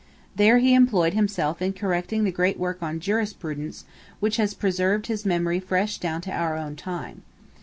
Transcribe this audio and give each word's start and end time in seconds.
There 0.35 0.57
he 0.57 0.73
employed 0.73 1.13
himself 1.13 1.61
in 1.61 1.73
correcting 1.73 2.23
the 2.23 2.31
great 2.31 2.57
work 2.57 2.81
on 2.81 2.99
jurisprudence 2.99 3.85
which 4.19 4.37
has 4.37 4.55
preserved 4.55 5.05
his 5.05 5.27
memory 5.27 5.59
fresh 5.59 5.99
down 5.99 6.21
to 6.21 6.31
our 6.31 6.57
own 6.57 6.75
time. 6.75 7.21